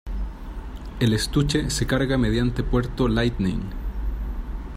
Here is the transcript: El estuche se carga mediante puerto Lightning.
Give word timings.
El 0.99 1.13
estuche 1.13 1.69
se 1.69 1.85
carga 1.85 2.17
mediante 2.17 2.63
puerto 2.63 3.07
Lightning. 3.07 3.61